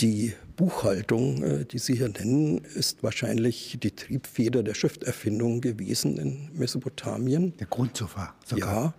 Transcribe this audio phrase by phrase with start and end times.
[0.00, 6.50] Die Buchhaltung, äh, die Sie hier nennen, ist wahrscheinlich die Triebfeder der Schrifterfindung gewesen in
[6.52, 7.56] Mesopotamien.
[7.58, 8.94] Der Grundsofa sogar.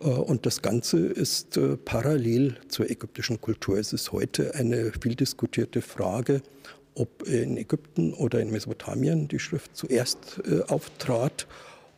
[0.00, 3.78] Ja, äh, und das Ganze ist äh, parallel zur ägyptischen Kultur.
[3.78, 6.42] Es ist heute eine viel diskutierte Frage,
[6.94, 11.46] ob in Ägypten oder in Mesopotamien die Schrift zuerst auftrat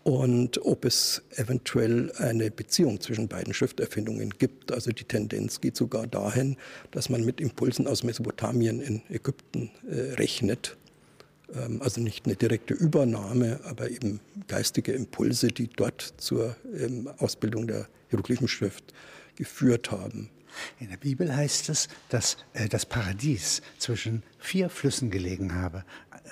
[0.05, 4.73] und ob es eventuell eine Beziehung zwischen beiden Schrifterfindungen gibt.
[4.73, 6.57] Also die Tendenz geht sogar dahin,
[6.91, 10.77] dass man mit Impulsen aus Mesopotamien in Ägypten äh, rechnet.
[11.55, 17.67] Ähm, also nicht eine direkte Übernahme, aber eben geistige Impulse, die dort zur ähm, Ausbildung
[17.67, 18.93] der Hieroglyphenschrift
[19.37, 20.31] geführt haben.
[20.79, 25.85] In der Bibel heißt es, dass äh, das Paradies zwischen vier Flüssen gelegen habe.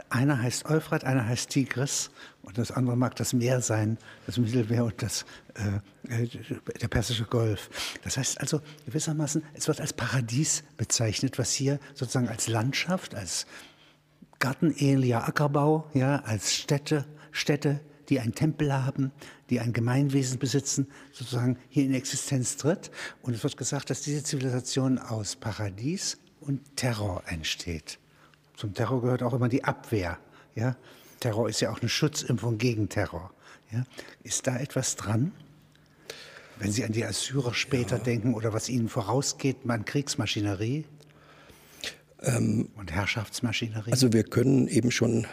[0.08, 2.10] Einer heißt Euphrat, einer heißt Tigris
[2.42, 5.24] und das andere mag das Meer sein, das Mittelmeer und das,
[6.08, 6.28] äh, äh,
[6.80, 7.70] der Persische Golf.
[8.02, 13.46] Das heißt also gewissermaßen, es wird als Paradies bezeichnet, was hier sozusagen als Landschaft, als
[14.38, 17.80] gartenähnlicher Ackerbau, ja, als Städte, Städte,
[18.10, 19.12] die einen Tempel haben,
[19.48, 22.90] die ein Gemeinwesen besitzen, sozusagen hier in Existenz tritt.
[23.22, 27.98] Und es wird gesagt, dass diese Zivilisation aus Paradies und Terror entsteht.
[28.56, 30.18] Zum Terror gehört auch immer die Abwehr.
[30.54, 30.76] Ja?
[31.20, 33.32] Terror ist ja auch eine Schutzimpfung gegen Terror.
[33.70, 33.84] Ja?
[34.22, 35.32] Ist da etwas dran?
[36.58, 38.02] Wenn Sie an die Assyrer später ja.
[38.02, 40.84] denken oder was Ihnen vorausgeht, an Kriegsmaschinerie
[42.22, 43.92] ähm, und Herrschaftsmaschinerie?
[43.92, 45.26] Also wir können eben schon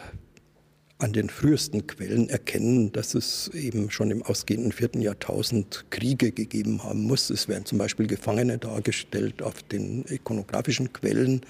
[1.00, 6.84] an den frühesten Quellen erkennen, dass es eben schon im ausgehenden vierten Jahrtausend Kriege gegeben
[6.84, 7.30] haben muss.
[7.30, 11.42] Es werden zum Beispiel Gefangene dargestellt auf den ikonografischen Quellen.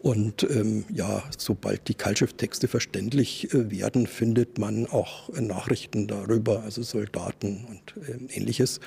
[0.00, 6.62] Und ähm, ja, sobald die Keilschrifttexte verständlich äh, werden, findet man auch äh, Nachrichten darüber,
[6.62, 8.78] also Soldaten und äh, ähnliches.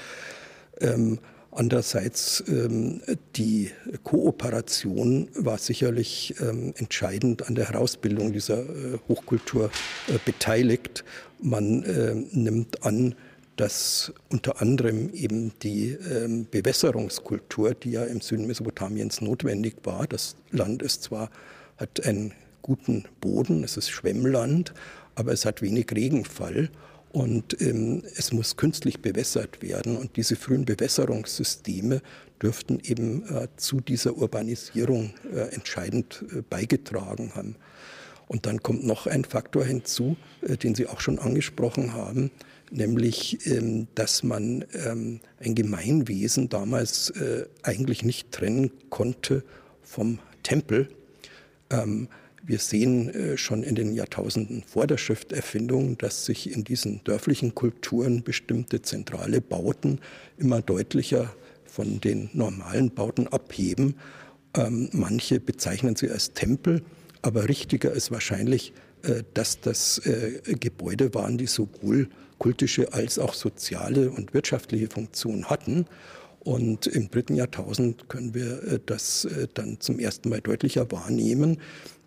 [0.79, 1.19] Ähm,
[1.51, 3.01] Andererseits ähm,
[3.35, 3.71] die
[4.03, 9.69] Kooperation war sicherlich ähm, entscheidend an der Herausbildung dieser äh, Hochkultur
[10.07, 11.03] äh, beteiligt.
[11.41, 13.15] Man äh, nimmt an,
[13.57, 20.37] dass unter anderem eben die ähm, Bewässerungskultur, die ja im Süden Mesopotamiens notwendig war, das
[20.51, 21.29] Land ist zwar,
[21.75, 24.73] hat einen guten Boden, es ist Schwemmland,
[25.15, 26.69] aber es hat wenig Regenfall
[27.11, 29.97] und ähm, es muss künstlich bewässert werden.
[29.97, 32.01] Und diese frühen Bewässerungssysteme
[32.41, 37.55] dürften eben äh, zu dieser Urbanisierung äh, entscheidend äh, beigetragen haben.
[38.27, 42.31] Und dann kommt noch ein Faktor hinzu, äh, den Sie auch schon angesprochen haben,
[42.71, 49.43] nämlich, ähm, dass man ähm, ein Gemeinwesen damals äh, eigentlich nicht trennen konnte
[49.81, 50.87] vom Tempel.
[52.43, 57.53] Wir sehen äh, schon in den Jahrtausenden vor der Schrifterfindung, dass sich in diesen dörflichen
[57.53, 59.99] Kulturen bestimmte zentrale Bauten
[60.37, 61.35] immer deutlicher
[61.65, 63.95] von den normalen Bauten abheben.
[64.55, 66.81] Ähm, manche bezeichnen sie als Tempel,
[67.21, 72.09] aber richtiger ist wahrscheinlich, äh, dass das äh, Gebäude waren, die sowohl
[72.39, 75.85] kultische als auch soziale und wirtschaftliche Funktion hatten.
[76.39, 81.59] Und im dritten Jahrtausend können wir das dann zum ersten Mal deutlicher wahrnehmen,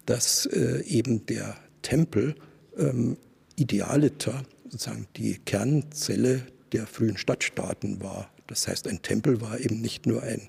[0.06, 2.34] dass äh, eben der Tempel
[2.78, 3.16] ähm,
[3.56, 6.42] idealiter sozusagen die Kernzelle
[6.72, 8.30] der frühen Stadtstaaten war.
[8.46, 10.48] Das heißt, ein Tempel war eben nicht nur ein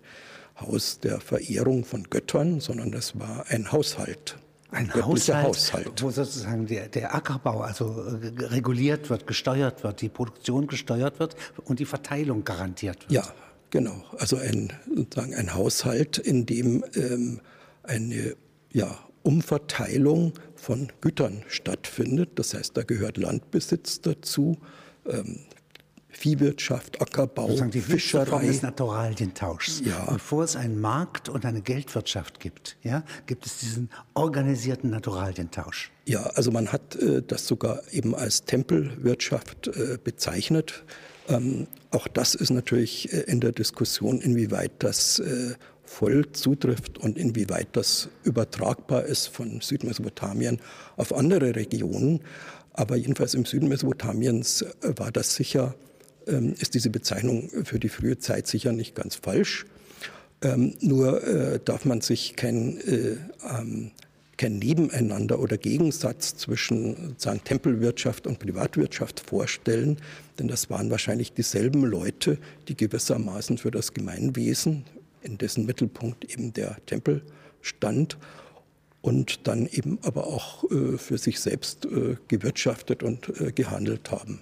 [0.59, 4.37] Haus der Verehrung von Göttern, sondern das war ein Haushalt.
[4.71, 10.09] Ein Haushalt, Haushalt, wo sozusagen der, der, Ackerbau also äh, reguliert wird, gesteuert wird, die
[10.09, 13.11] Produktion gesteuert wird und die Verteilung garantiert wird.
[13.11, 13.33] Ja,
[13.69, 14.03] genau.
[14.17, 17.39] Also ein, sozusagen ein Haushalt, in dem ähm,
[17.83, 18.35] eine
[18.73, 22.31] ja, Umverteilung von Gütern stattfindet.
[22.35, 24.57] Das heißt, da gehört Landbesitz dazu,
[25.07, 25.39] ähm,
[26.09, 28.45] Viehwirtschaft, Ackerbau, Sozusagen die Fischerei.
[28.45, 29.81] Des Naturalientauschs.
[29.83, 30.11] Ja.
[30.11, 35.91] Bevor es einen Markt und eine Geldwirtschaft gibt, ja, gibt es diesen organisierten Naturalientausch.
[36.05, 40.85] Ja, also man hat äh, das sogar eben als Tempelwirtschaft äh, bezeichnet.
[41.27, 45.55] Ähm, auch das ist natürlich äh, in der Diskussion, inwieweit das äh,
[45.95, 50.59] voll zutrifft und inwieweit das übertragbar ist von Südmesopotamien
[50.97, 52.19] auf andere Regionen.
[52.73, 55.73] Aber jedenfalls im Süden Mesopotamiens äh, war das sicher,
[56.27, 59.65] ähm, ist diese Bezeichnung für die frühe Zeit sicher nicht ganz falsch.
[60.41, 63.15] Ähm, nur äh, darf man sich kein, äh,
[63.49, 63.91] ähm,
[64.35, 69.97] kein Nebeneinander oder Gegensatz zwischen sozusagen Tempelwirtschaft und Privatwirtschaft vorstellen,
[70.39, 72.37] denn das waren wahrscheinlich dieselben Leute,
[72.67, 74.83] die gewissermaßen für das Gemeinwesen,
[75.25, 77.23] in dessen Mittelpunkt eben der Tempel
[77.61, 78.17] stand
[79.01, 84.39] und dann eben aber auch äh, für sich selbst äh, gewirtschaftet und äh, gehandelt haben.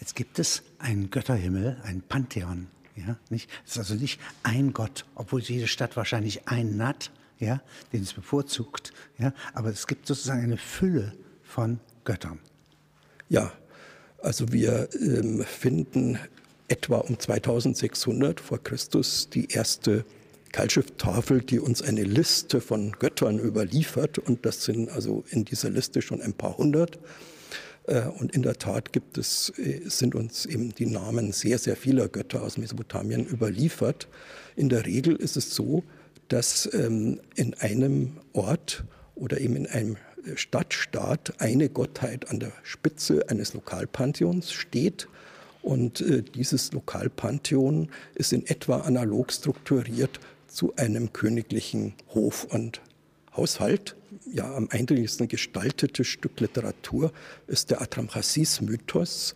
[0.00, 2.68] Jetzt gibt es einen Götterhimmel, ein Pantheon.
[2.96, 3.48] Ja, nicht?
[3.64, 7.10] Es ist also nicht ein Gott, obwohl jede Stadt wahrscheinlich einen hat.
[7.38, 7.62] ja,
[7.92, 12.38] den es bevorzugt, ja, aber es gibt sozusagen eine Fülle von Göttern.
[13.28, 13.52] Ja,
[14.22, 16.18] also wir ähm, finden
[16.70, 20.04] etwa um 2600 vor Christus die erste
[20.52, 24.18] Keilschrifttafel, die uns eine Liste von Göttern überliefert.
[24.18, 26.98] Und das sind also in dieser Liste schon ein paar hundert.
[27.86, 31.76] Äh, und in der Tat gibt es, äh, sind uns eben die Namen sehr, sehr
[31.76, 34.08] vieler Götter aus Mesopotamien überliefert.
[34.56, 35.82] In der Regel ist es so,
[36.28, 38.84] dass ähm, in einem Ort
[39.14, 39.96] oder eben in einem
[40.34, 45.08] Stadtstaat eine Gottheit an der Spitze eines Lokalpantheons steht.
[45.62, 52.80] Und äh, dieses Lokalpantheon ist in etwa analog strukturiert zu einem königlichen Hof und
[53.36, 53.96] Haushalt.
[54.32, 57.12] Ja, am eindringlichsten gestaltete Stück Literatur
[57.46, 59.34] ist der Atramchasis-Mythos.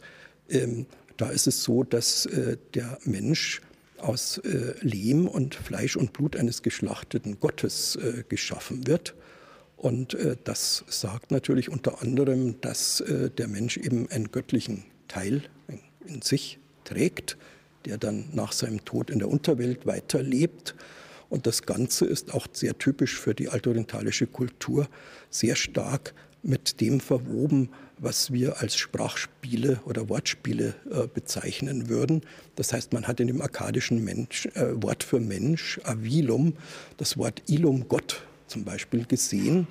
[0.48, 0.86] Ähm,
[1.16, 3.60] da ist es so, dass äh, der Mensch
[3.98, 9.14] aus äh, Lehm und Fleisch und Blut eines geschlachteten Gottes äh, geschaffen wird.
[9.76, 15.42] Und äh, das sagt natürlich unter anderem, dass äh, der Mensch eben einen göttlichen Teil
[16.06, 17.36] in sich trägt,
[17.84, 20.74] der dann nach seinem Tod in der Unterwelt weiterlebt.
[21.28, 24.88] Und das Ganze ist auch sehr typisch für die altorientalische Kultur,
[25.30, 32.22] sehr stark mit dem verwoben, was wir als Sprachspiele oder Wortspiele äh, bezeichnen würden.
[32.56, 36.54] Das heißt, man hat in dem akkadischen Mensch, äh, Wort für Mensch, Avilum,
[36.98, 39.66] das Wort Ilum, Gott zum Beispiel gesehen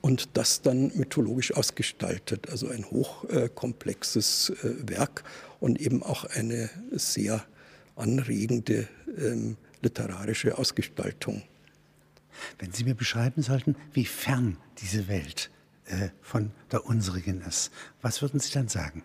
[0.00, 2.48] und das dann mythologisch ausgestaltet.
[2.50, 5.24] Also ein hochkomplexes äh, Werk
[5.64, 7.42] und eben auch eine sehr
[7.96, 11.40] anregende ähm, literarische Ausgestaltung.
[12.58, 15.50] Wenn Sie mir beschreiben sollten, wie fern diese Welt
[15.86, 17.70] äh, von der unsrigen ist,
[18.02, 19.04] was würden Sie dann sagen?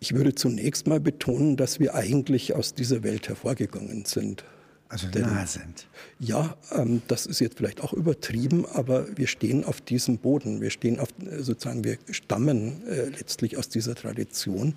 [0.00, 4.44] Ich würde zunächst mal betonen, dass wir eigentlich aus dieser Welt hervorgegangen sind.
[4.88, 5.86] Also Denn, nahe sind.
[6.18, 10.60] Ja, ähm, das ist jetzt vielleicht auch übertrieben, aber wir stehen auf diesem Boden.
[10.62, 11.08] Wir stehen auf,
[11.38, 14.74] sozusagen, wir stammen äh, letztlich aus dieser Tradition.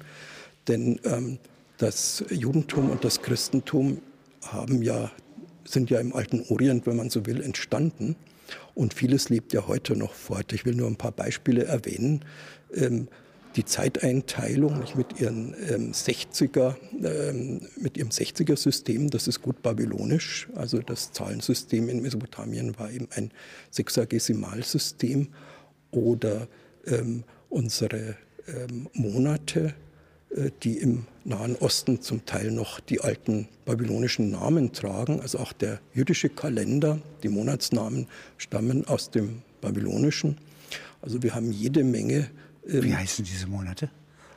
[0.67, 1.39] Denn ähm,
[1.77, 4.01] das Judentum und das Christentum
[4.45, 5.11] haben ja,
[5.63, 8.17] sind ja im alten Orient, wenn man so will, entstanden.
[8.75, 10.51] Und vieles lebt ja heute noch fort.
[10.51, 12.25] Ich will nur ein paar Beispiele erwähnen.
[12.73, 13.07] Ähm,
[13.55, 20.47] die Zeiteinteilung nicht, mit, ihren, ähm, 60er, ähm, mit ihrem 60er-System, das ist gut babylonisch.
[20.55, 23.31] Also das Zahlensystem in Mesopotamien war eben ein
[23.71, 25.29] Sechsagesimalsystem.
[25.91, 26.47] Oder
[26.87, 28.15] ähm, unsere
[28.47, 29.73] ähm, Monate,
[30.35, 35.19] äh, die im Nahen Osten zum Teil noch die alten babylonischen Namen tragen.
[35.19, 38.07] Also auch der jüdische Kalender, die Monatsnamen
[38.37, 40.37] stammen aus dem babylonischen.
[41.01, 42.29] Also wir haben jede Menge
[42.67, 43.89] ähm, Wie heißen diese Monate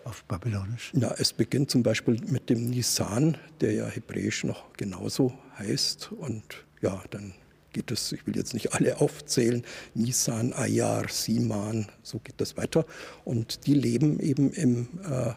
[0.04, 0.92] auf Babylonisch?
[0.94, 6.12] Ja, es beginnt zum Beispiel mit dem Nisan, der ja hebräisch noch genauso heißt.
[6.12, 7.34] Und ja, dann
[7.72, 9.62] geht es, ich will jetzt nicht alle aufzählen,
[9.94, 12.86] Nisan, Ayar, Siman, so geht das weiter.
[13.24, 15.32] Und die leben eben im äh,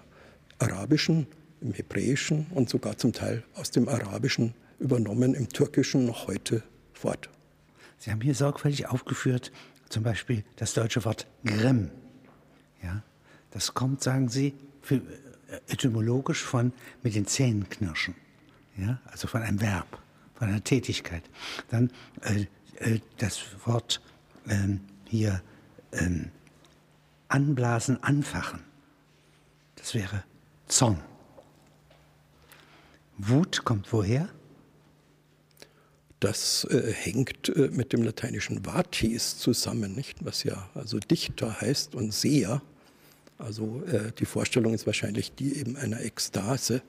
[0.59, 1.27] Arabischen,
[1.61, 6.63] im Hebräischen und sogar zum Teil aus dem Arabischen übernommen, im Türkischen noch heute
[6.93, 7.29] fort.
[7.97, 9.51] Sie haben hier sorgfältig aufgeführt,
[9.89, 11.89] zum Beispiel das deutsche Wort Grimm.
[12.83, 13.01] Ja?
[13.51, 15.01] Das kommt, sagen Sie, für, äh,
[15.67, 18.15] etymologisch von mit den Zähnen knirschen.
[18.77, 18.99] Ja?
[19.05, 20.01] Also von einem Verb,
[20.35, 21.23] von einer Tätigkeit.
[21.69, 21.91] Dann
[22.21, 22.45] äh,
[22.79, 24.01] äh, das Wort
[24.47, 25.41] äh, hier
[25.91, 26.31] ähm,
[27.27, 28.61] anblasen, anfachen.
[29.75, 30.23] Das wäre
[30.67, 31.01] Zorn.
[33.17, 34.29] Wut kommt woher?
[36.19, 40.23] Das äh, hängt äh, mit dem lateinischen vatis zusammen, nicht?
[40.25, 42.61] was ja also Dichter heißt und Seher.
[43.37, 46.81] Also äh, die Vorstellung ist wahrscheinlich die eben einer Ekstase.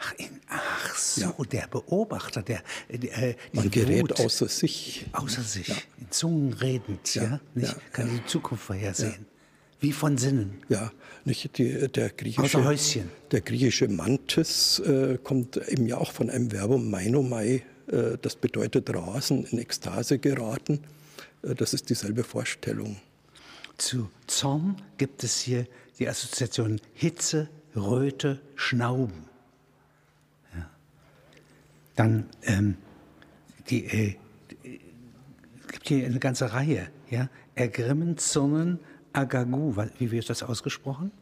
[0.00, 1.34] Ach, in, ach so, ja.
[1.50, 5.06] der Beobachter, der, äh, man gerät Wut, außer sich.
[5.12, 5.76] Außer sich, ja.
[5.98, 7.40] in Zungen redend, ja, ja?
[7.54, 9.26] Nicht, kann die Zukunft vorhersehen.
[9.80, 10.62] Wie von Sinnen.
[10.68, 10.90] Ja,
[11.24, 12.64] nicht die, der griechische.
[12.64, 13.10] Häuschen.
[13.30, 18.92] Der griechische Mantis äh, kommt eben ja auch von einem Verbum mainomai, äh, das bedeutet
[18.94, 20.80] rasen, in Ekstase geraten.
[21.42, 22.96] Äh, das ist dieselbe Vorstellung.
[23.78, 25.66] Zu Zorn gibt es hier
[25.98, 29.24] die Assoziation Hitze, Röte, Schnauben.
[30.54, 30.70] Ja.
[31.94, 32.76] Dann ähm,
[33.70, 34.16] die, äh,
[35.62, 36.88] es gibt hier eine ganze Reihe.
[37.08, 37.28] Ja?
[37.54, 38.80] Ergrimmen, Zürnen,
[39.12, 39.74] Agagu.
[39.98, 41.12] Wie wird das ausgesprochen?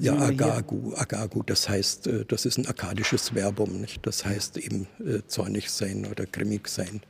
[0.00, 4.04] ja, Agagu, Agagu, das heißt, äh, das ist ein akkadisches Verbum, nicht?
[4.04, 7.00] Das heißt eben äh, zornig sein oder grimmig sein.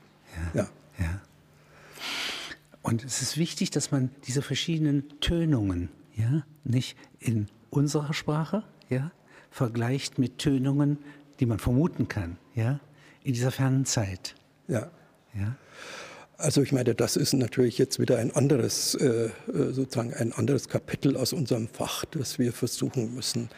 [0.54, 0.62] Ja.
[0.62, 0.68] ja.
[0.98, 1.20] ja.
[2.84, 9.10] Und es ist wichtig, dass man diese verschiedenen Tönungen, ja, nicht in unserer Sprache, ja,
[9.50, 10.98] vergleicht mit Tönungen,
[11.40, 12.80] die man vermuten kann, ja,
[13.22, 14.34] in dieser fernen Zeit.
[14.68, 14.90] Ja.
[15.34, 15.56] Ja?
[16.36, 19.30] Also ich meine, das ist natürlich jetzt wieder ein anderes, äh, äh,
[19.72, 23.48] sozusagen ein anderes Kapitel aus unserem Fach, das wir versuchen müssen,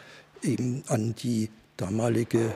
[0.41, 2.55] eben an die damalige,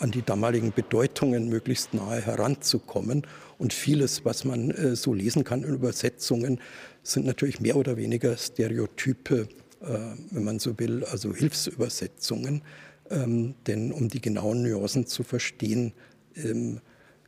[0.00, 3.24] an die damaligen Bedeutungen möglichst nahe heranzukommen.
[3.58, 6.60] Und vieles, was man äh, so lesen kann in Übersetzungen,
[7.02, 9.48] sind natürlich mehr oder weniger Stereotype,
[9.80, 12.62] wenn man so will, also Hilfsübersetzungen.
[13.10, 15.92] Ähm, denn um die genauen Nuancen zu verstehen,
[16.36, 16.80] ähm,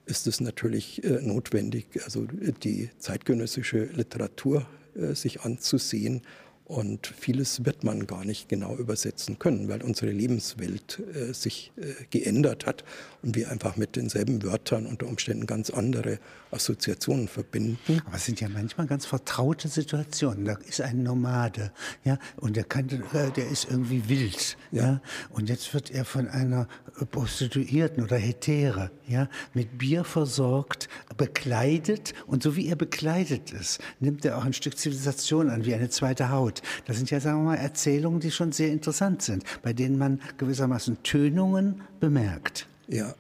[0.07, 2.27] ist es natürlich äh, notwendig, also
[2.65, 6.23] die zeitgenössische Literatur äh, sich anzusehen
[6.71, 12.05] und vieles wird man gar nicht genau übersetzen können, weil unsere Lebenswelt äh, sich äh,
[12.11, 12.85] geändert hat
[13.23, 16.21] und wir einfach mit denselben Wörtern unter Umständen ganz andere
[16.53, 17.79] Assoziationen verbinden.
[18.07, 20.45] Aber es sind ja manchmal ganz vertraute Situationen.
[20.45, 21.73] Da ist ein Nomade,
[22.05, 24.83] ja, und der kann, äh, der ist irgendwie wild, ja.
[24.83, 25.03] ja.
[25.31, 26.69] Und jetzt wird er von einer
[27.11, 34.25] Prostituierten oder Hetäre, ja, mit Bier versorgt, bekleidet und so wie er bekleidet ist, nimmt
[34.25, 36.60] er auch ein Stück Zivilisation an, wie eine zweite Haut.
[36.87, 40.21] Das sind ja, sagen wir mal, Erzählungen, die schon sehr interessant sind, bei denen man
[40.39, 42.67] gewissermaßen Tönungen bemerkt.
[42.89, 43.15] Ja.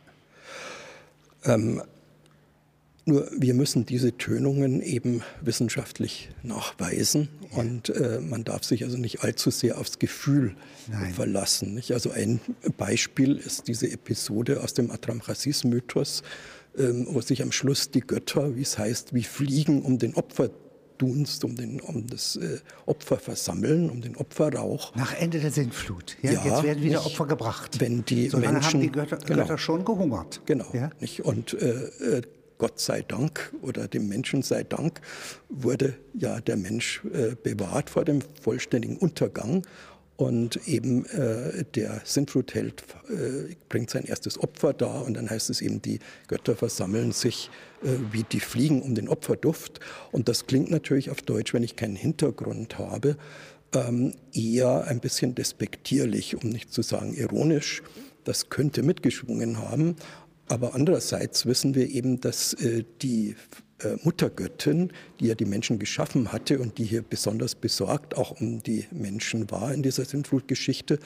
[1.44, 1.82] Ähm,
[3.06, 7.58] nur wir müssen diese Tönungen eben wissenschaftlich nachweisen ja.
[7.58, 10.54] und äh, man darf sich also nicht allzu sehr aufs Gefühl
[10.88, 11.12] Nein.
[11.12, 11.74] verlassen.
[11.74, 11.92] Nicht?
[11.92, 12.40] Also ein
[12.76, 16.22] Beispiel ist diese Episode aus dem Atramchasis-Mythos,
[16.78, 20.50] ähm, wo sich am Schluss die Götter, wie es heißt, wie Fliegen um den Opfer
[21.00, 24.94] Dunst, um, den, um das äh, Opfer versammeln, um den Opferrauch.
[24.94, 26.18] Nach Ende der Sintflut.
[26.20, 27.80] Ja, ja jetzt werden wieder nicht, Opfer gebracht.
[27.80, 30.42] Wenn die so Menschen, haben die Götter, genau, Götter schon gehungert.
[30.44, 30.66] Genau.
[30.74, 30.90] Ja?
[31.00, 31.24] Nicht?
[31.24, 32.22] Und äh, äh,
[32.58, 35.00] Gott sei Dank oder dem Menschen sei Dank
[35.48, 39.62] wurde ja der Mensch äh, bewahrt vor dem vollständigen Untergang.
[40.20, 45.62] Und eben äh, der Sintflutheld äh, bringt sein erstes Opfer dar und dann heißt es
[45.62, 45.98] eben, die
[46.28, 47.48] Götter versammeln sich
[47.82, 49.80] äh, wie die Fliegen um den Opferduft.
[50.12, 53.16] Und das klingt natürlich auf Deutsch, wenn ich keinen Hintergrund habe,
[53.72, 57.82] ähm, eher ein bisschen despektierlich, um nicht zu sagen ironisch.
[58.24, 59.96] Das könnte mitgeschwungen haben.
[60.48, 63.36] Aber andererseits wissen wir eben, dass äh, die
[64.02, 68.86] Muttergöttin, die ja die Menschen geschaffen hatte und die hier besonders besorgt auch um die
[68.90, 70.98] Menschen war in dieser Sintflutgeschichte,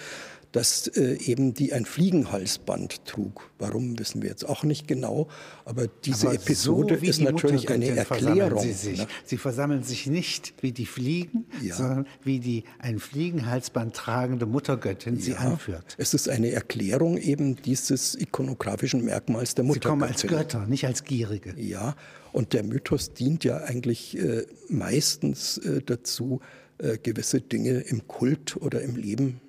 [0.55, 3.51] dass äh, eben die ein Fliegenhalsband trug.
[3.59, 5.27] Warum wissen wir jetzt auch nicht genau,
[5.65, 8.63] aber diese aber Episode so ist natürlich eine Erklärung.
[8.63, 8.99] Sie, sich.
[9.01, 9.09] Ne?
[9.25, 11.75] sie versammeln sich nicht wie die Fliegen, ja.
[11.75, 15.97] sondern wie die ein Fliegenhalsband tragende Muttergöttin sie anführt.
[15.99, 19.83] Es ist eine Erklärung eben dieses ikonografischen Merkmals der Muttergöttin.
[19.83, 21.53] Sie kommen als Götter, nicht als Gierige.
[21.59, 21.97] Ja,
[22.31, 26.41] und der Mythos dient ja eigentlich äh, meistens äh, dazu,
[26.79, 29.41] äh, gewisse Dinge im Kult oder im Leben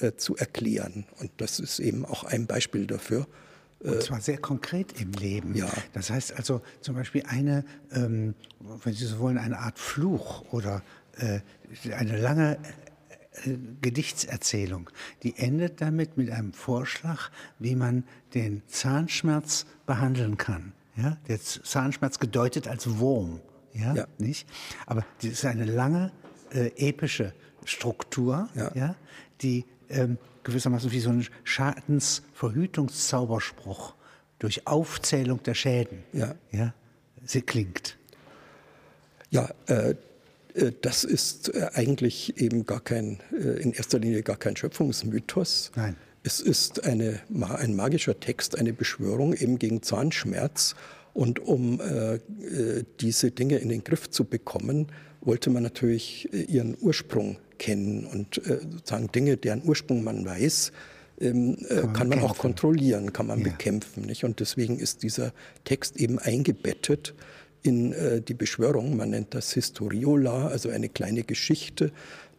[0.00, 1.06] äh, zu erklären.
[1.18, 3.26] Und das ist eben auch ein Beispiel dafür.
[3.80, 5.54] Und äh, zwar sehr konkret im Leben.
[5.54, 5.70] Ja.
[5.92, 10.82] Das heißt also zum Beispiel eine, ähm, wenn Sie so wollen, eine Art Fluch oder
[11.18, 11.40] äh,
[11.92, 12.58] eine lange
[13.44, 14.90] äh, Gedichtserzählung,
[15.22, 18.04] die endet damit mit einem Vorschlag, wie man
[18.34, 20.72] den Zahnschmerz behandeln kann.
[20.96, 21.18] Ja?
[21.28, 23.40] Der Zahnschmerz gedeutet als Wurm.
[23.72, 23.94] Ja?
[23.94, 24.06] ja.
[24.18, 24.48] Nicht?
[24.86, 26.12] Aber das ist eine lange
[26.50, 28.70] äh, epische Struktur, ja.
[28.74, 28.96] ja
[29.42, 33.94] die ähm, gewissermaßen wie so ein Schadensverhütungszauberspruch
[34.38, 36.34] durch Aufzählung der Schäden ja.
[36.52, 36.74] Ja,
[37.24, 37.98] sie klingt.
[39.30, 39.96] Ja, äh,
[40.56, 45.70] äh, das ist äh, eigentlich eben gar kein, äh, in erster Linie gar kein Schöpfungsmythos.
[45.76, 45.96] Nein.
[46.22, 47.20] Es ist eine,
[47.56, 50.74] ein magischer Text, eine Beschwörung eben gegen Zahnschmerz.
[51.14, 52.18] Und um äh,
[53.00, 54.88] diese Dinge in den Griff zu bekommen,
[55.20, 60.72] wollte man natürlich ihren Ursprung kennen und äh, sozusagen Dinge, deren Ursprung man weiß,
[61.20, 63.44] ähm, äh, kann man, kann man auch kontrollieren, kann man ja.
[63.44, 64.04] bekämpfen.
[64.04, 64.24] Nicht?
[64.24, 65.32] Und deswegen ist dieser
[65.64, 67.14] Text eben eingebettet
[67.62, 68.96] in äh, die Beschwörung.
[68.96, 71.92] Man nennt das Historiola, also eine kleine Geschichte.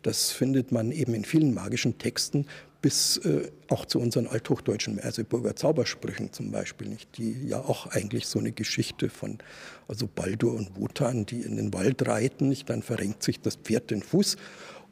[0.03, 2.45] Das findet man eben in vielen magischen Texten,
[2.81, 7.17] bis äh, auch zu unseren althochdeutschen Merseburger Zaubersprüchen zum Beispiel, nicht?
[7.17, 9.39] die ja auch eigentlich so eine Geschichte von
[9.87, 12.69] also Baldur und Wotan, die in den Wald reiten, nicht?
[12.69, 14.37] dann verrenkt sich das Pferd den Fuß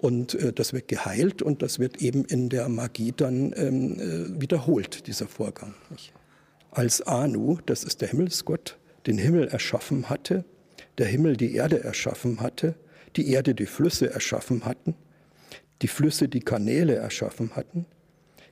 [0.06, 4.40] und äh, das wird geheilt und das wird eben in der Magie dann ähm, äh,
[4.40, 5.74] wiederholt, dieser Vorgang.
[6.70, 10.46] Als Anu, das ist der Himmelsgott, den Himmel erschaffen hatte,
[11.00, 12.76] der Himmel die Erde erschaffen hatte,
[13.16, 14.94] die Erde die Flüsse erschaffen hatten,
[15.82, 17.88] die Flüsse die Kanäle erschaffen hatten,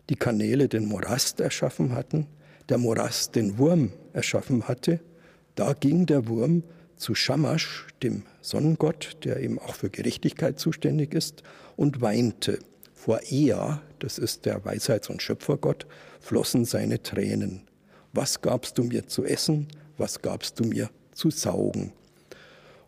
[0.09, 2.25] die Kanäle den Morast erschaffen hatten,
[2.67, 5.01] der Morast den Wurm erschaffen hatte,
[5.53, 6.63] da ging der Wurm
[7.03, 11.43] zu Shamash, dem Sonnengott, der eben auch für Gerechtigkeit zuständig ist,
[11.75, 12.59] und weinte.
[12.93, 15.85] Vor Ea, das ist der Weisheits- und Schöpfergott,
[16.21, 17.61] flossen seine Tränen.
[18.13, 19.67] Was gabst du mir zu essen?
[19.97, 21.93] Was gabst du mir zu saugen.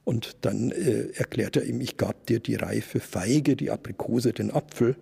[0.04, 4.52] Und dann äh, erklärt er ihm, ich gab dir die reife Feige, die Aprikose, den
[4.52, 4.96] Apfel.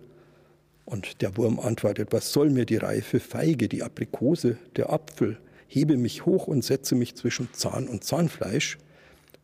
[0.86, 5.38] Und der Wurm antwortet, was soll mir die reife Feige, die Aprikose, der Apfel?
[5.66, 8.78] Hebe mich hoch und setze mich zwischen Zahn und Zahnfleisch.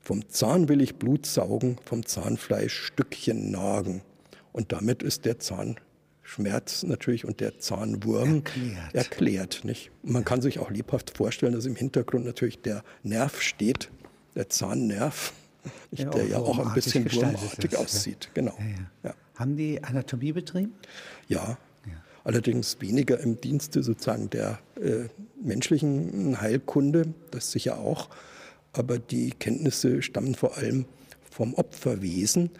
[0.00, 4.02] Vom Zahn will ich Blut saugen, vom Zahnfleisch Stückchen nagen.
[4.52, 8.94] Und damit ist der Zahnschmerz natürlich und der Zahnwurm erklärt.
[8.94, 9.90] erklärt nicht?
[10.02, 13.90] Man kann sich auch lebhaft vorstellen, dass im Hintergrund natürlich der Nerv steht,
[14.34, 15.32] der Zahnnerv,
[15.92, 18.30] ja, der ja auch ein bisschen wurmartig aussieht.
[18.34, 18.56] Genau.
[19.04, 20.72] Ja, Haben die Anatomie betrieben?
[21.28, 21.58] Ja,
[22.24, 25.08] allerdings weniger im Dienste sozusagen der äh,
[25.42, 28.08] menschlichen Heilkunde, das sicher auch,
[28.72, 30.86] aber die Kenntnisse stammen vor allem
[31.30, 32.50] vom Opferwesen,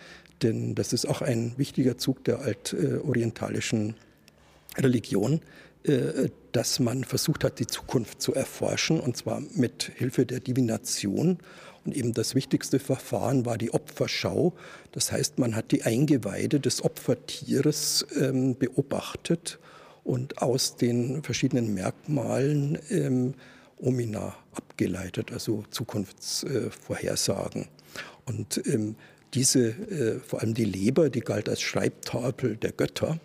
[0.42, 3.94] denn das ist auch ein wichtiger Zug der altorientalischen
[4.78, 5.40] Religion,
[5.84, 11.38] äh, dass man versucht hat, die Zukunft zu erforschen, und zwar mit Hilfe der Divination.
[11.84, 14.52] Und eben das wichtigste Verfahren war die Opferschau.
[14.92, 19.58] Das heißt, man hat die Eingeweide des Opfertieres ähm, beobachtet
[20.04, 23.34] und aus den verschiedenen Merkmalen ähm,
[23.80, 27.68] Omina abgeleitet, also Zukunftsvorhersagen.
[28.26, 28.96] Und ähm,
[29.34, 33.18] diese, äh, vor allem die Leber, die galt als Schreibtafel der Götter,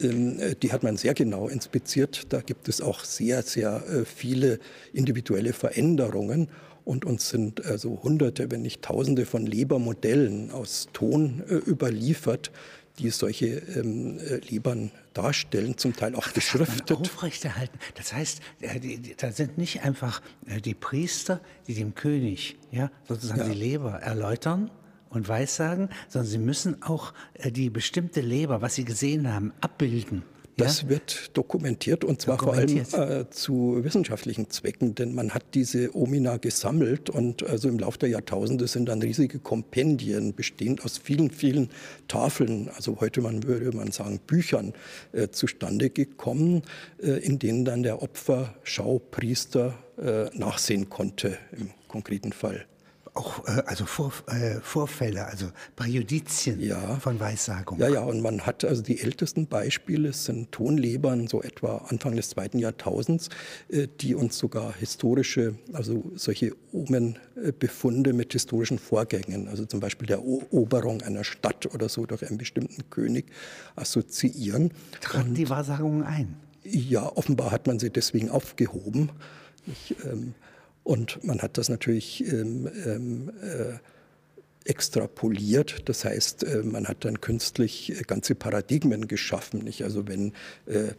[0.00, 2.32] ähm, äh, die hat man sehr genau inspiziert.
[2.32, 4.58] Da gibt es auch sehr, sehr äh, viele
[4.92, 6.48] individuelle Veränderungen.
[6.84, 12.50] Und uns sind also Hunderte, wenn nicht Tausende von Lebermodellen aus Ton äh, überliefert,
[12.98, 16.82] die solche ähm, äh, Lebern darstellen, zum Teil auch Ach, das beschriftet.
[16.82, 17.78] Hat man aufrechterhalten.
[17.94, 23.40] Das heißt, äh, da sind nicht einfach äh, die Priester, die dem König ja, sozusagen
[23.40, 23.48] ja.
[23.48, 24.70] die Leber erläutern
[25.10, 30.22] und weissagen, sondern sie müssen auch die bestimmte Leber, was sie gesehen haben, abbilden.
[30.58, 30.88] Das ja?
[30.88, 36.36] wird dokumentiert und zwar vor allem äh, zu wissenschaftlichen Zwecken, denn man hat diese Omina
[36.36, 41.70] gesammelt und also im Laufe der Jahrtausende sind dann riesige Kompendien bestehend aus vielen, vielen
[42.08, 44.72] Tafeln, also heute man würde man sagen Büchern,
[45.12, 46.62] äh, zustande gekommen,
[47.00, 52.66] äh, in denen dann der Opferschaupriester äh, nachsehen konnte im konkreten Fall
[53.18, 56.96] auch äh, also Vor, äh, Vorfälle, also Präjudizien ja.
[56.96, 57.78] von Weissagung.
[57.78, 62.30] Ja, ja, und man hat also die ältesten Beispiele sind Tonlebern, so etwa Anfang des
[62.30, 63.28] zweiten Jahrtausends,
[63.68, 70.18] äh, die uns sogar historische, also solche Omenbefunde mit historischen Vorgängen, also zum Beispiel der
[70.18, 73.26] Eroberung einer Stadt oder so durch einen bestimmten König
[73.76, 74.70] assoziieren.
[75.00, 76.36] Tragen die Wahrsagungen ein?
[76.64, 79.10] Ja, offenbar hat man sie deswegen aufgehoben.
[79.66, 80.34] Ich, ähm,
[80.88, 83.74] und man hat das natürlich ähm, ähm, äh,
[84.64, 85.86] extrapoliert.
[85.86, 89.60] Das heißt, äh, man hat dann künstlich äh, ganze Paradigmen geschaffen.
[89.60, 89.84] Nicht?
[89.84, 90.32] Also wenn
[90.64, 90.94] äh,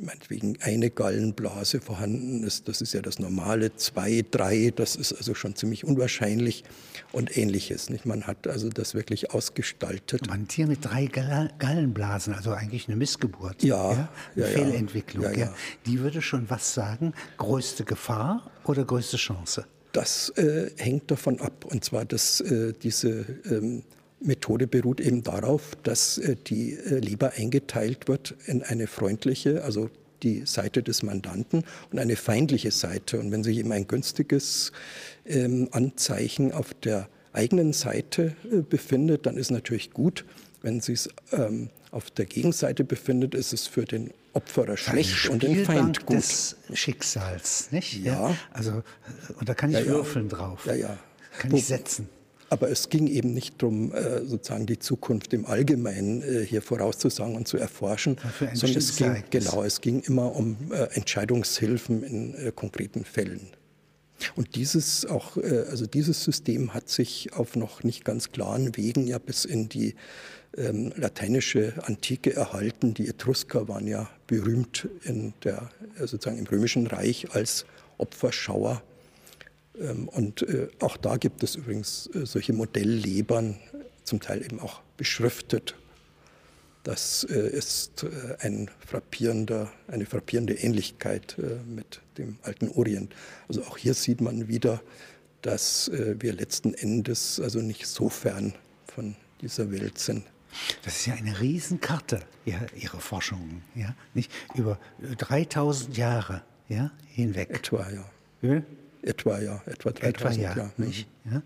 [0.00, 5.34] meinetwegen eine Gallenblase vorhanden ist, das ist ja das Normale, zwei, drei, das ist also
[5.34, 6.64] schon ziemlich unwahrscheinlich
[7.12, 7.90] und ähnliches.
[7.90, 8.06] Nicht?
[8.06, 10.26] Man hat also das wirklich ausgestaltet.
[10.28, 13.62] Man Tier mit drei Gallenblasen, also eigentlich eine Missgeburt.
[13.62, 13.92] Ja.
[13.92, 14.08] ja?
[14.34, 15.24] Eine ja, Fehlentwicklung.
[15.24, 15.54] Ja, ja.
[15.86, 19.66] Die würde schon was sagen, größte Gefahr oder größte Chance?
[19.92, 21.64] Das äh, hängt davon ab.
[21.66, 23.84] Und zwar, dass äh, diese ähm,
[24.24, 29.90] Methode beruht eben darauf, dass äh, die äh, Leber eingeteilt wird in eine freundliche, also
[30.22, 33.20] die Seite des Mandanten und eine feindliche Seite.
[33.20, 34.72] Und wenn sich eben ein günstiges
[35.26, 40.24] ähm, Anzeichen auf der eigenen Seite äh, befindet, dann ist natürlich gut.
[40.62, 45.42] Wenn sie es ähm, auf der Gegenseite befindet, ist es für den Opferer schlecht und
[45.42, 46.16] den Feind gut.
[46.16, 48.02] des Schicksals, nicht?
[48.02, 48.30] Ja.
[48.30, 48.36] ja.
[48.52, 48.82] Also,
[49.38, 50.66] und da kann ich ja, würfeln drauf.
[50.66, 50.98] Ja, ja.
[51.38, 52.08] Kann Wo, ich setzen.
[52.54, 57.34] Aber es ging eben nicht darum, äh, sozusagen die Zukunft im Allgemeinen äh, hier vorauszusagen
[57.34, 58.16] und zu erforschen,
[58.52, 63.48] sondern es ging, genau, es ging immer um äh, Entscheidungshilfen in konkreten Fällen.
[64.36, 69.18] Und dieses auch, also dieses System hat sich auf noch nicht ganz klaren Wegen ja
[69.18, 69.96] bis in die
[70.56, 72.94] ähm, lateinische Antike erhalten.
[72.94, 77.66] Die Etrusker waren ja berühmt in der, sozusagen im Römischen Reich als
[77.98, 78.80] Opferschauer
[79.74, 83.56] und äh, auch da gibt es übrigens äh, solche Modelllebern,
[84.04, 85.74] zum Teil eben auch beschriftet.
[86.84, 88.06] Das äh, ist
[88.40, 93.14] ein frappierender, eine frappierende Ähnlichkeit mit dem alten Orient.
[93.48, 94.82] Also auch hier sieht man wieder,
[95.40, 98.54] dass wir letzten Endes also nicht so fern
[98.86, 100.24] von dieser Welt sind.
[100.84, 104.78] Das ist ja eine Riesenkarte, ja, Ihre Forschungen, ja, nicht über
[105.18, 107.50] 3000 Jahre, ja, hinweg.
[107.50, 108.04] Etwa, ja.
[108.42, 108.62] ja?
[109.04, 110.72] Etwa, ja, etwa 3000 etwa, ja, Jahre.
[110.76, 111.42] Nicht, ja,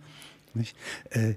[0.54, 0.76] nicht?
[1.10, 1.34] Äh,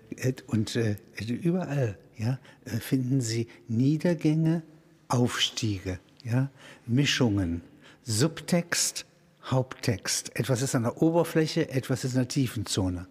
[0.48, 0.96] und äh,
[1.28, 4.64] überall ja, äh, finden Sie Niedergänge,
[5.08, 6.50] Aufstiege, ja,
[6.86, 7.62] Mischungen,
[8.04, 9.06] Subtext
[9.46, 10.36] Haupttext.
[10.36, 13.08] Etwas ist an der Oberfläche, etwas ist in der Tiefenzone.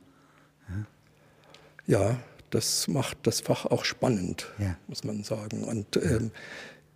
[1.87, 2.21] Ja,
[2.51, 4.77] das macht das Fach auch spannend, Ja.
[4.87, 5.65] muss man sagen.
[5.65, 6.31] Und ähm,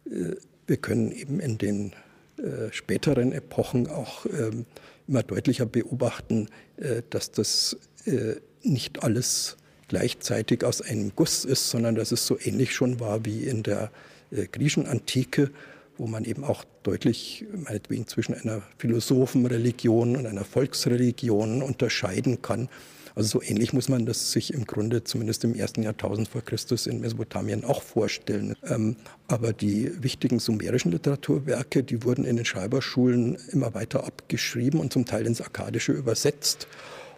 [0.07, 1.92] äh, wir können eben in den
[2.38, 4.66] äh, späteren Epochen auch ähm,
[5.07, 9.57] immer deutlicher beobachten, äh, dass das äh, nicht alles
[9.88, 13.90] gleichzeitig aus einem Guss ist, sondern dass es so ähnlich schon war wie in der
[14.31, 15.51] äh, griechischen Antike,
[15.97, 22.68] wo man eben auch deutlich meinetwegen zwischen einer Philosophenreligion und einer Volksreligion unterscheiden kann.
[23.14, 26.87] Also so ähnlich muss man das sich im Grunde zumindest im ersten Jahrtausend vor Christus
[26.87, 28.57] in Mesopotamien auch vorstellen.
[28.64, 28.96] Ähm,
[29.29, 35.05] aber die wichtigen sumerischen Literaturwerke, die wurden in den Schreiberschulen immer weiter abgeschrieben und zum
[35.05, 36.66] Teil ins Akkadische übersetzt.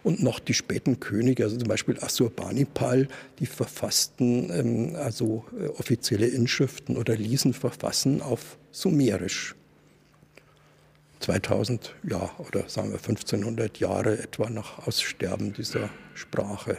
[0.03, 3.07] Und noch die späten Könige, also zum Beispiel Assurbanipal,
[3.39, 9.55] die verfassten ähm, also äh, offizielle Inschriften oder ließen verfassen auf Sumerisch.
[11.27, 16.77] 2000 ja, oder sagen wir 1500 Jahre etwa nach Aussterben dieser Sprache.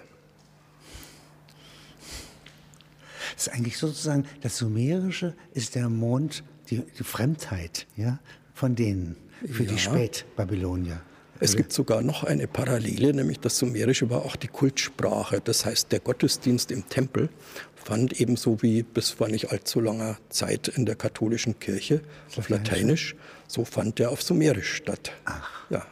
[3.35, 8.21] Das ist eigentlich sozusagen, das Sumerische ist der Mond, die, die Fremdheit ja,
[8.55, 9.81] von denen, für die Ja.
[9.81, 11.03] Spätbabylonier.
[11.41, 15.41] Es gibt sogar noch eine Parallele, nämlich das Sumerische war auch die Kultsprache.
[15.45, 17.29] Das heißt, der Gottesdienst im Tempel
[17.77, 22.01] fand ebenso wie bis vor nicht allzu langer Zeit in der katholischen Kirche
[22.37, 23.15] auf Lateinisch,
[23.49, 25.11] so fand der auf Sumerisch statt.
[25.25, 25.69] Ach.
[25.71, 25.85] Ja.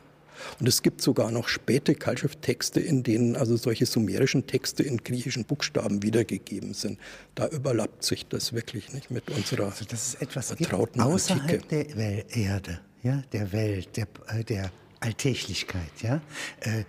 [0.60, 5.44] Und es gibt sogar noch späte Keilschrifttexte, in denen also solche sumerischen Texte in griechischen
[5.44, 6.98] Buchstaben wiedergegeben sind.
[7.34, 11.84] Da überlappt sich das wirklich nicht mit unserer Also dass es etwas vertrauten außerhalb Antike.
[11.84, 16.20] der Wel Erde, ja, der Welt, der, äh, der Alltäglichkeit, ja,
[16.60, 16.84] äh,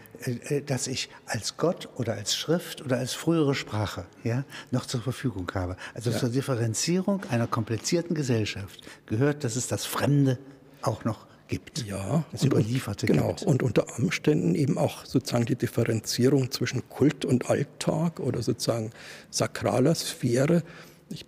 [0.55, 5.01] äh, dass ich als Gott oder als Schrift oder als frühere Sprache, ja, noch zur
[5.01, 5.75] Verfügung habe.
[5.93, 10.39] Also zur Differenzierung einer komplizierten Gesellschaft gehört, dass es das Fremde
[10.87, 11.85] auch noch gibt.
[11.85, 13.29] Ja, das und- Überlieferte genau.
[13.29, 13.43] gibt.
[13.43, 18.91] Und unter Umständen eben auch sozusagen die Differenzierung zwischen Kult und Alltag oder sozusagen
[19.29, 20.63] sakraler Sphäre.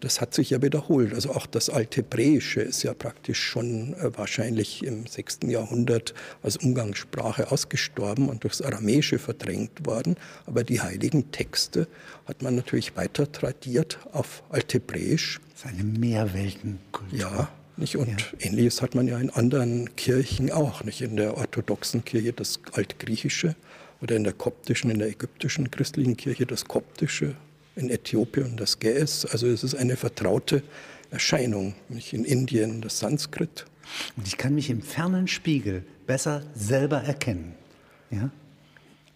[0.01, 1.13] Das hat sich ja wiederholt.
[1.13, 5.39] Also auch das Althebräische ist ja praktisch schon äh, wahrscheinlich im 6.
[5.47, 10.17] Jahrhundert als Umgangssprache ausgestorben und durchs Aramäische verdrängt worden.
[10.45, 11.87] Aber die heiligen Texte
[12.25, 15.39] hat man natürlich weiter tradiert auf Althebräisch.
[15.53, 17.17] Das ist eine Mehrweltenkultur.
[17.17, 17.97] Ja, nicht?
[17.97, 21.01] Und ähnliches hat man ja in anderen Kirchen auch, nicht?
[21.01, 23.55] In der orthodoxen Kirche das Altgriechische
[24.01, 27.35] oder in der koptischen, in der ägyptischen christlichen Kirche das Koptische,
[27.75, 29.25] in Äthiopien das Ge'ez.
[29.31, 30.63] Also es ist eine vertraute
[31.11, 31.73] Erscheinung.
[31.89, 32.13] Nicht?
[32.13, 33.65] In Indien das Sanskrit.
[34.15, 37.55] Und ich kann mich im fernen Spiegel besser selber erkennen.
[38.11, 38.29] Ja?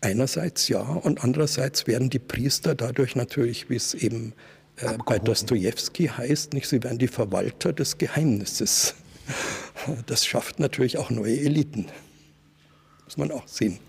[0.01, 4.33] Einerseits ja und andererseits werden die Priester dadurch natürlich, wie es eben
[4.77, 5.19] äh, bei.
[5.19, 8.95] Dostoevsky heißt, nicht, sie werden die Verwalter des Geheimnisses.
[10.05, 11.87] Das schafft natürlich auch neue Eliten.
[13.05, 13.79] Muss man auch sehen.